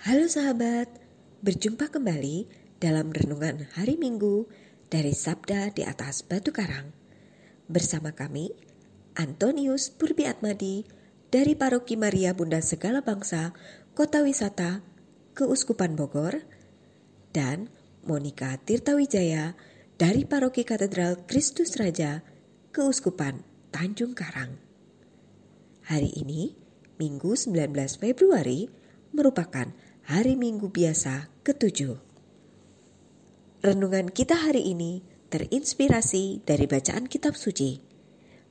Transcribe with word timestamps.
Halo 0.00 0.32
sahabat, 0.32 0.88
berjumpa 1.44 1.92
kembali 1.92 2.48
dalam 2.80 3.12
renungan 3.12 3.68
hari 3.76 4.00
Minggu 4.00 4.48
dari 4.88 5.12
Sabda 5.12 5.76
di 5.76 5.84
atas 5.84 6.24
Batu 6.24 6.56
Karang. 6.56 6.96
Bersama 7.68 8.16
kami, 8.16 8.48
Antonius 9.20 9.92
Purbi 9.92 10.24
Atmadi 10.24 10.88
dari 11.28 11.52
Paroki 11.52 12.00
Maria 12.00 12.32
Bunda 12.32 12.64
Segala 12.64 13.04
Bangsa, 13.04 13.52
Kota 13.92 14.24
Wisata, 14.24 14.80
Keuskupan 15.36 16.00
Bogor, 16.00 16.48
dan 17.36 17.68
Monika 18.00 18.56
Tirtawijaya 18.56 19.52
dari 20.00 20.24
Paroki 20.24 20.64
Katedral 20.64 21.28
Kristus 21.28 21.76
Raja, 21.76 22.24
Keuskupan 22.72 23.44
Tanjung 23.68 24.16
Karang. 24.16 24.56
Hari 25.92 26.08
ini, 26.16 26.56
Minggu 26.96 27.36
19 27.36 28.00
Februari, 28.00 28.80
merupakan 29.12 29.68
hari 30.10 30.34
Minggu 30.34 30.74
biasa 30.74 31.30
ketujuh. 31.46 31.94
Renungan 33.62 34.10
kita 34.10 34.34
hari 34.34 34.74
ini 34.74 35.06
terinspirasi 35.30 36.42
dari 36.42 36.66
bacaan 36.66 37.06
kitab 37.06 37.38
suci. 37.38 37.78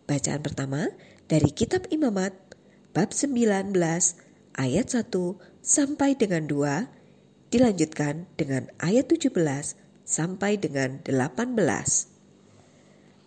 Bacaan 0.08 0.40
pertama 0.40 0.88
dari 1.28 1.52
kitab 1.52 1.84
Imamat 1.92 2.32
bab 2.96 3.12
19 3.12 3.76
ayat 4.56 4.88
1 4.88 5.12
sampai 5.60 6.16
dengan 6.16 6.48
2 6.48 7.52
dilanjutkan 7.52 8.32
dengan 8.40 8.72
ayat 8.80 9.12
17 9.12 9.28
sampai 10.08 10.56
dengan 10.56 11.04
18. 11.12 11.60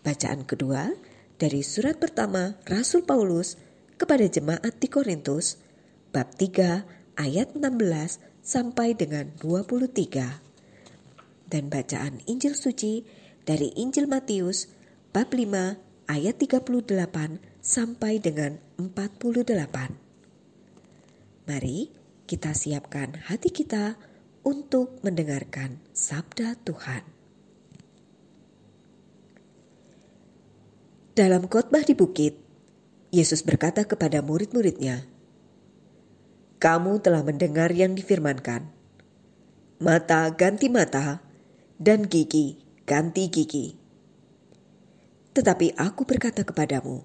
Bacaan 0.09 0.41
kedua 0.49 0.89
dari 1.37 1.61
surat 1.61 2.01
pertama 2.01 2.57
Rasul 2.65 3.05
Paulus 3.05 3.61
kepada 4.01 4.25
jemaat 4.25 4.81
di 4.81 4.89
Korintus 4.89 5.61
bab 6.17 6.33
3 6.41 7.02
ayat 7.17 7.57
16 7.57 8.21
sampai 8.43 8.95
dengan 8.97 9.31
23. 9.41 10.41
Dan 11.49 11.69
bacaan 11.69 12.21
Injil 12.25 12.55
suci 12.57 13.05
dari 13.45 13.69
Injil 13.77 14.09
Matius 14.09 14.69
bab 15.13 15.35
5 15.35 16.09
ayat 16.09 16.35
38 16.41 17.39
sampai 17.61 18.19
dengan 18.19 18.59
48. 18.81 21.49
Mari 21.49 21.91
kita 22.25 22.57
siapkan 22.57 23.21
hati 23.29 23.53
kita 23.53 23.97
untuk 24.43 24.99
mendengarkan 25.07 25.79
sabda 25.95 26.57
Tuhan. 26.65 27.05
Dalam 31.13 31.45
khotbah 31.45 31.85
di 31.85 31.93
bukit, 31.93 32.41
Yesus 33.13 33.45
berkata 33.45 33.85
kepada 33.85 34.25
murid-muridnya, 34.25 35.05
kamu 36.63 37.03
telah 37.03 37.27
mendengar 37.27 37.75
yang 37.75 37.99
difirmankan. 37.99 38.71
Mata 39.83 40.31
ganti 40.31 40.71
mata, 40.71 41.19
dan 41.83 42.07
gigi 42.07 42.63
ganti 42.87 43.27
gigi. 43.27 43.75
Tetapi 45.35 45.75
aku 45.75 46.07
berkata 46.07 46.47
kepadamu, 46.47 47.03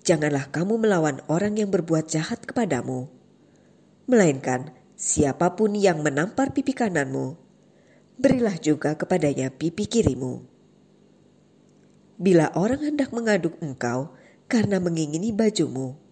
janganlah 0.00 0.48
kamu 0.48 0.80
melawan 0.80 1.20
orang 1.28 1.60
yang 1.60 1.68
berbuat 1.68 2.08
jahat 2.08 2.40
kepadamu, 2.48 3.12
melainkan 4.08 4.72
siapa 4.96 5.52
pun 5.52 5.76
yang 5.76 6.00
menampar 6.00 6.56
pipi 6.56 6.72
kananmu, 6.72 7.36
berilah 8.16 8.56
juga 8.56 8.96
kepadanya 8.96 9.52
pipi 9.52 9.84
kirimu. 9.84 10.40
Bila 12.16 12.48
orang 12.56 12.96
hendak 12.96 13.12
mengaduk 13.12 13.60
engkau 13.60 14.16
karena 14.48 14.80
mengingini 14.80 15.36
bajumu, 15.36 16.07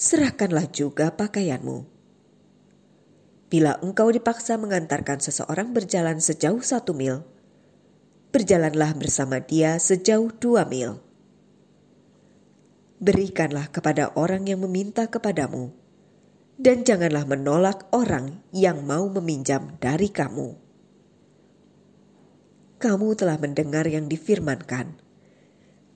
serahkanlah 0.00 0.64
juga 0.72 1.12
pakaianmu. 1.12 1.84
Bila 3.52 3.76
engkau 3.84 4.08
dipaksa 4.08 4.56
mengantarkan 4.56 5.20
seseorang 5.20 5.76
berjalan 5.76 6.24
sejauh 6.24 6.64
satu 6.64 6.96
mil, 6.96 7.20
berjalanlah 8.32 8.96
bersama 8.96 9.44
dia 9.44 9.76
sejauh 9.76 10.32
dua 10.40 10.64
mil. 10.64 11.04
Berikanlah 12.96 13.68
kepada 13.68 14.16
orang 14.16 14.48
yang 14.48 14.64
meminta 14.64 15.04
kepadamu, 15.04 15.76
dan 16.56 16.80
janganlah 16.80 17.28
menolak 17.28 17.84
orang 17.92 18.40
yang 18.56 18.80
mau 18.80 19.04
meminjam 19.12 19.76
dari 19.84 20.08
kamu. 20.08 20.56
Kamu 22.80 23.08
telah 23.20 23.36
mendengar 23.36 23.84
yang 23.84 24.08
difirmankan, 24.08 24.96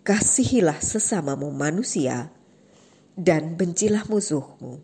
kasihilah 0.04 0.84
sesamamu 0.84 1.48
manusia 1.48 2.44
dan 3.14 3.54
bencilah 3.54 4.06
musuhmu. 4.10 4.82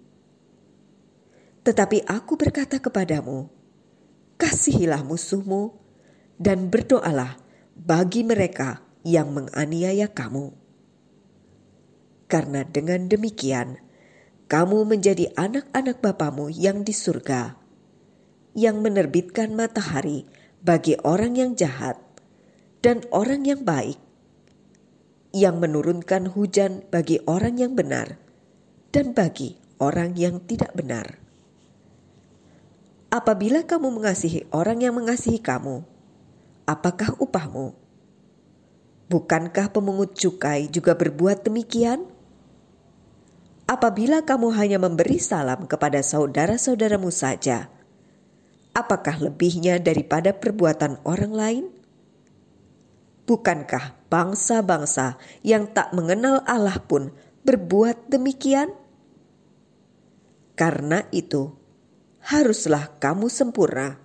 Tetapi 1.60 2.08
aku 2.08 2.38
berkata 2.41 2.80
kepadamu, 2.80 3.50
kasihilah 4.41 5.04
musuhmu 5.04 5.76
dan 6.40 6.72
berdoalah 6.72 7.36
bagi 7.76 8.24
mereka 8.24 8.80
yang 9.04 9.36
menganiaya 9.36 10.08
kamu. 10.08 10.56
Karena 12.30 12.64
dengan 12.64 13.10
demikian, 13.10 13.76
kamu 14.50 14.82
menjadi 14.82 15.30
anak-anak 15.36 16.02
Bapamu 16.02 16.50
yang 16.50 16.82
di 16.82 16.94
surga, 16.94 17.54
yang 18.54 18.82
menerbitkan 18.82 19.54
matahari 19.54 20.26
bagi 20.58 20.98
orang 21.06 21.38
yang 21.38 21.52
jahat 21.54 22.00
dan 22.82 23.04
orang 23.14 23.46
yang 23.46 23.62
baik, 23.62 24.00
yang 25.30 25.62
menurunkan 25.62 26.30
hujan 26.30 26.82
bagi 26.91 27.22
orang 27.26 27.58
yang 27.58 27.78
benar 27.78 28.18
dan 28.91 29.14
bagi 29.14 29.54
orang 29.78 30.18
yang 30.18 30.42
tidak 30.42 30.74
benar. 30.74 31.18
Apabila 33.10 33.66
kamu 33.66 33.90
mengasihi 33.90 34.46
orang 34.54 34.86
yang 34.86 34.94
mengasihi 34.94 35.42
kamu, 35.42 35.82
apakah 36.66 37.19
upahmu? 37.19 37.74
Bukankah 39.10 39.74
pemungut 39.74 40.14
cukai 40.14 40.70
juga 40.70 40.94
berbuat 40.94 41.42
demikian? 41.42 42.06
Apabila 43.66 44.22
kamu 44.22 44.54
hanya 44.54 44.78
memberi 44.78 45.19
salam 45.19 45.66
kepada 45.66 45.98
saudara-saudaramu 46.02 47.10
saja, 47.10 47.66
apakah 48.74 49.19
lebihnya 49.19 49.82
daripada 49.82 50.30
perbuatan 50.30 51.02
orang 51.02 51.34
lain? 51.34 51.64
Bukankah 53.30 54.10
bangsa-bangsa 54.10 55.14
yang 55.46 55.70
tak 55.70 55.94
mengenal 55.94 56.42
Allah 56.50 56.82
pun 56.82 57.14
berbuat 57.46 58.10
demikian? 58.10 58.74
Karena 60.58 61.06
itu, 61.14 61.54
haruslah 62.26 62.98
kamu 62.98 63.30
sempurna, 63.30 64.02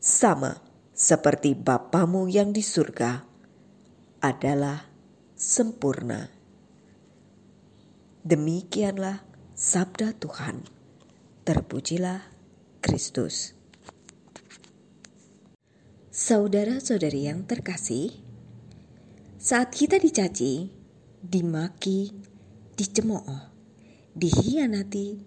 sama 0.00 0.56
seperti 0.96 1.52
Bapamu 1.52 2.32
yang 2.32 2.56
di 2.56 2.64
surga 2.64 3.28
adalah 4.24 4.88
sempurna. 5.36 6.24
Demikianlah 8.24 9.20
sabda 9.52 10.16
Tuhan. 10.16 10.64
Terpujilah 11.44 12.24
Kristus. 12.80 13.52
Saudara-saudari 16.08 17.28
yang 17.28 17.44
terkasih, 17.44 18.25
saat 19.46 19.70
kita 19.70 20.02
dicaci, 20.02 20.66
dimaki, 21.22 22.10
dicemooh, 22.74 23.46
dihianati, 24.10 25.22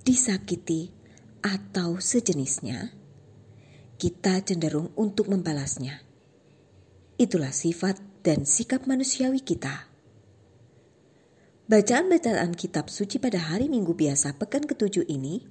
disakiti, 0.00 0.88
atau 1.44 2.00
sejenisnya, 2.00 2.96
kita 4.00 4.40
cenderung 4.40 4.88
untuk 4.96 5.28
membalasnya. 5.28 6.00
Itulah 7.20 7.52
sifat 7.52 8.00
dan 8.24 8.48
sikap 8.48 8.88
manusiawi 8.88 9.44
kita. 9.44 9.84
Bacaan-bacaan 11.68 12.56
kitab 12.56 12.88
suci 12.88 13.20
pada 13.20 13.52
hari 13.52 13.68
Minggu 13.68 13.92
biasa 13.92 14.32
pekan 14.40 14.64
ketujuh 14.64 15.04
ini 15.12 15.44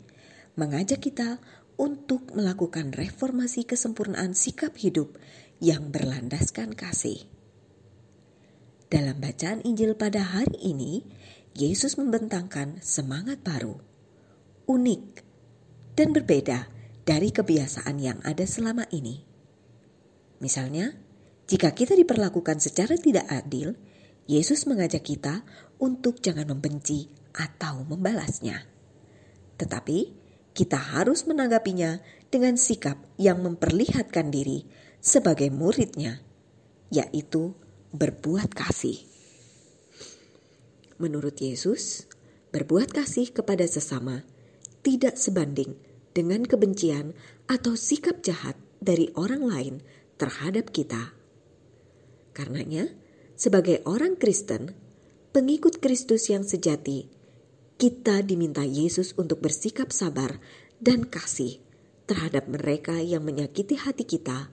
mengajak 0.57 1.05
kita 1.05 1.37
untuk 1.77 2.33
melakukan 2.33 2.97
reformasi 2.97 3.61
kesempurnaan 3.61 4.33
sikap 4.33 4.73
hidup 4.73 5.21
yang 5.61 5.93
berlandaskan 5.93 6.73
kasih. 6.73 7.40
Dalam 8.91 9.23
bacaan 9.23 9.63
Injil 9.63 9.95
pada 9.95 10.19
hari 10.19 10.67
ini, 10.67 10.99
Yesus 11.55 11.95
membentangkan 11.95 12.83
semangat 12.83 13.39
baru, 13.39 13.79
unik, 14.67 15.03
dan 15.95 16.11
berbeda 16.11 16.67
dari 17.07 17.31
kebiasaan 17.31 17.95
yang 18.03 18.19
ada 18.27 18.43
selama 18.43 18.83
ini. 18.91 19.23
Misalnya, 20.43 20.91
jika 21.47 21.71
kita 21.71 21.95
diperlakukan 21.95 22.59
secara 22.59 22.99
tidak 22.99 23.31
adil, 23.31 23.79
Yesus 24.27 24.67
mengajak 24.67 25.07
kita 25.07 25.47
untuk 25.79 26.19
jangan 26.19 26.51
membenci 26.51 27.15
atau 27.31 27.87
membalasnya. 27.87 28.67
Tetapi, 29.55 29.99
kita 30.51 30.99
harus 30.99 31.23
menanggapinya 31.31 32.03
dengan 32.27 32.59
sikap 32.59 32.99
yang 33.15 33.39
memperlihatkan 33.39 34.35
diri 34.35 34.67
sebagai 34.99 35.47
muridnya, 35.47 36.19
yaitu 36.91 37.55
berbuat 37.91 38.55
kasih. 38.55 39.03
Menurut 40.95 41.35
Yesus, 41.43 42.07
berbuat 42.55 42.95
kasih 42.95 43.35
kepada 43.35 43.67
sesama 43.67 44.23
tidak 44.79 45.19
sebanding 45.19 45.75
dengan 46.15 46.47
kebencian 46.47 47.11
atau 47.51 47.75
sikap 47.75 48.23
jahat 48.23 48.55
dari 48.79 49.11
orang 49.19 49.43
lain 49.43 49.75
terhadap 50.15 50.71
kita. 50.71 51.11
Karenanya, 52.31 52.87
sebagai 53.35 53.83
orang 53.83 54.15
Kristen, 54.15 54.71
pengikut 55.35 55.83
Kristus 55.83 56.31
yang 56.31 56.47
sejati, 56.47 57.11
kita 57.75 58.23
diminta 58.23 58.63
Yesus 58.63 59.11
untuk 59.19 59.43
bersikap 59.43 59.91
sabar 59.91 60.39
dan 60.79 61.11
kasih 61.11 61.59
terhadap 62.07 62.47
mereka 62.47 63.03
yang 63.03 63.27
menyakiti 63.27 63.75
hati 63.75 64.07
kita. 64.07 64.47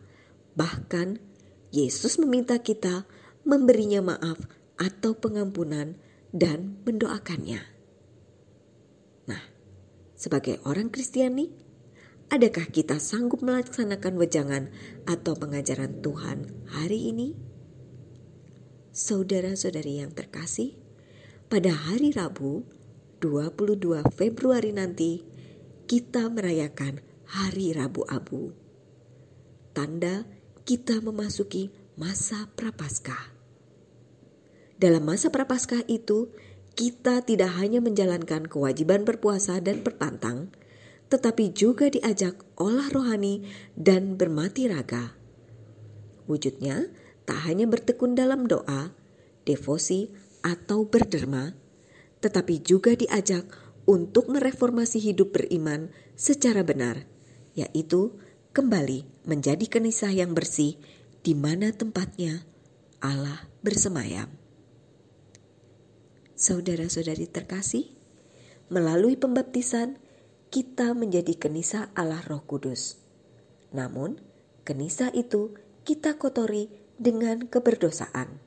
Bahkan, 0.59 1.23
Yesus 1.71 2.17
meminta 2.17 2.59
kita 2.59 3.05
memberinya 3.43 4.15
maaf 4.15 4.39
atau 4.79 5.19
pengampunan 5.19 5.99
dan 6.31 6.79
mendoakannya. 6.87 7.63
Nah, 9.27 9.43
sebagai 10.15 10.63
orang 10.65 10.89
Kristiani, 10.89 11.51
adakah 12.31 12.69
kita 12.71 13.03
sanggup 13.03 13.43
melaksanakan 13.43 14.15
wejangan 14.17 14.65
atau 15.05 15.35
pengajaran 15.35 16.01
Tuhan 16.01 16.69
hari 16.71 17.11
ini? 17.13 17.35
Saudara-saudari 18.95 20.03
yang 20.03 20.11
terkasih, 20.11 20.75
pada 21.49 21.71
hari 21.71 22.13
Rabu 22.13 22.67
22 23.19 24.05
Februari 24.15 24.71
nanti 24.71 25.25
kita 25.89 26.29
merayakan 26.29 27.01
Hari 27.29 27.75
Rabu 27.75 28.05
Abu. 28.07 28.53
Tanda 29.73 30.29
kita 30.69 31.01
memasuki 31.01 31.73
masa 31.99 32.47
prapaskah. 32.55 33.35
Dalam 34.79 35.03
masa 35.03 35.35
prapaskah 35.35 35.83
itu, 35.91 36.31
kita 36.79 37.27
tidak 37.27 37.59
hanya 37.59 37.83
menjalankan 37.83 38.47
kewajiban 38.47 39.03
berpuasa 39.03 39.59
dan 39.59 39.83
berpantang, 39.83 40.55
tetapi 41.11 41.51
juga 41.51 41.91
diajak 41.91 42.39
olah 42.55 42.87
rohani 42.95 43.43
dan 43.75 44.15
bermati 44.15 44.71
raga. 44.71 45.19
Wujudnya 46.31 46.87
tak 47.27 47.43
hanya 47.51 47.67
bertekun 47.67 48.15
dalam 48.15 48.47
doa, 48.47 48.95
devosi, 49.43 50.15
atau 50.47 50.87
berderma, 50.87 51.59
tetapi 52.23 52.63
juga 52.63 52.95
diajak 52.95 53.51
untuk 53.91 54.31
mereformasi 54.31 55.03
hidup 55.03 55.35
beriman 55.35 55.91
secara 56.15 56.63
benar, 56.63 57.11
yaitu 57.59 58.15
kembali 58.55 59.03
menjadi 59.27 59.67
kenisah 59.67 60.15
yang 60.15 60.31
bersih 60.31 60.79
di 61.23 61.35
mana 61.35 61.75
tempatnya 61.75 62.47
Allah 62.99 63.47
bersemayam. 63.63 64.31
Saudara-saudari 66.39 67.27
terkasih, 67.27 67.91
melalui 68.71 69.19
pembaptisan 69.19 69.99
kita 70.49 70.95
menjadi 70.95 71.35
kenisa 71.35 71.91
Allah 71.99 72.23
Roh 72.25 72.47
Kudus. 72.47 73.03
Namun, 73.75 74.23
kenisa 74.63 75.11
itu 75.11 75.59
kita 75.83 76.17
kotori 76.17 76.71
dengan 76.97 77.51
keberdosaan. 77.51 78.41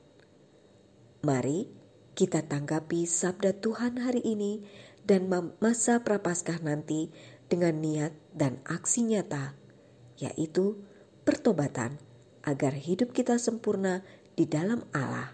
Mari 1.21 1.69
kita 2.17 2.47
tanggapi 2.47 3.05
sabda 3.05 3.61
Tuhan 3.61 4.01
hari 4.01 4.23
ini 4.25 4.65
dan 5.05 5.29
masa 5.59 6.01
prapaskah 6.01 6.59
nanti 6.61 7.09
dengan 7.51 7.77
niat 7.81 8.15
dan 8.33 8.63
aksi 8.65 9.05
nyata, 9.05 9.53
yaitu 10.17 10.81
pertobatan 11.27 11.99
agar 12.41 12.73
hidup 12.73 13.13
kita 13.13 13.37
sempurna 13.37 14.01
di 14.33 14.49
dalam 14.49 14.85
Allah. 14.93 15.33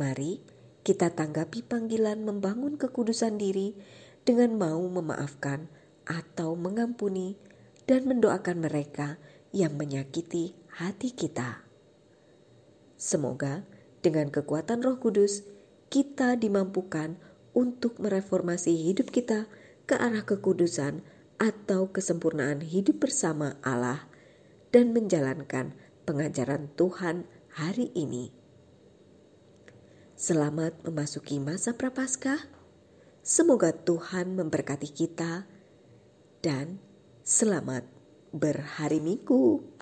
Mari 0.00 0.40
kita 0.80 1.12
tanggapi 1.12 1.60
panggilan 1.60 2.24
membangun 2.24 2.80
kekudusan 2.80 3.36
diri 3.36 3.76
dengan 4.24 4.56
mau 4.56 4.80
memaafkan 4.80 5.68
atau 6.08 6.56
mengampuni 6.56 7.36
dan 7.84 8.08
mendoakan 8.08 8.64
mereka 8.64 9.20
yang 9.52 9.76
menyakiti 9.76 10.56
hati 10.72 11.12
kita. 11.12 11.62
Semoga 12.96 13.64
dengan 14.00 14.32
kekuatan 14.32 14.80
Roh 14.80 14.96
Kudus 14.96 15.44
kita 15.92 16.38
dimampukan 16.38 17.20
untuk 17.52 17.98
mereformasi 17.98 18.72
hidup 18.88 19.10
kita 19.10 19.50
ke 19.84 19.98
arah 19.98 20.22
kekudusan 20.22 21.02
atau 21.40 21.90
kesempurnaan 21.90 22.62
hidup 22.62 23.02
bersama 23.02 23.58
Allah 23.64 24.09
dan 24.70 24.94
menjalankan 24.94 25.74
pengajaran 26.06 26.70
Tuhan 26.78 27.26
hari 27.54 27.90
ini. 27.94 28.30
Selamat 30.14 30.78
memasuki 30.86 31.42
masa 31.42 31.74
prapaskah. 31.74 32.38
Semoga 33.20 33.74
Tuhan 33.74 34.38
memberkati 34.38 34.88
kita 34.90 35.44
dan 36.40 36.80
selamat 37.26 37.84
berhari 38.32 39.02
Minggu. 39.02 39.79